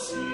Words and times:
see. 0.00 0.29